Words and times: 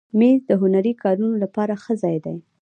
مېز 0.19 0.39
د 0.49 0.51
هنري 0.61 0.93
کارونو 1.03 1.35
لپاره 1.43 1.73
ښه 1.83 1.93
ځای 2.03 2.17
دی. 2.25 2.37